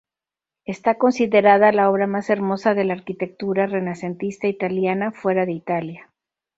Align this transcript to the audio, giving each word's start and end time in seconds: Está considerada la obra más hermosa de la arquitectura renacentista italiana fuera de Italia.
Está 0.65 0.97
considerada 0.97 1.71
la 1.71 1.87
obra 1.91 2.07
más 2.07 2.31
hermosa 2.31 2.73
de 2.73 2.85
la 2.85 2.93
arquitectura 2.95 3.67
renacentista 3.67 4.47
italiana 4.47 5.11
fuera 5.11 5.45
de 5.45 5.51
Italia. 5.51 6.09